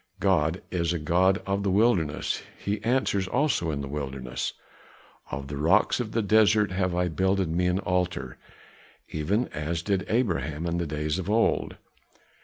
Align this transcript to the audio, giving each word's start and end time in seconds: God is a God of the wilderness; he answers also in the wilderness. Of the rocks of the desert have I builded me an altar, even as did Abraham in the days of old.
God 0.19 0.63
is 0.71 0.93
a 0.93 0.97
God 0.97 1.43
of 1.45 1.61
the 1.61 1.69
wilderness; 1.69 2.41
he 2.57 2.83
answers 2.83 3.27
also 3.27 3.69
in 3.69 3.81
the 3.81 3.87
wilderness. 3.87 4.53
Of 5.29 5.47
the 5.47 5.57
rocks 5.57 5.99
of 5.99 6.11
the 6.11 6.23
desert 6.23 6.71
have 6.71 6.95
I 6.95 7.07
builded 7.07 7.51
me 7.51 7.67
an 7.67 7.77
altar, 7.77 8.39
even 9.09 9.47
as 9.49 9.83
did 9.83 10.07
Abraham 10.09 10.65
in 10.65 10.79
the 10.79 10.87
days 10.87 11.19
of 11.19 11.29
old. 11.29 11.77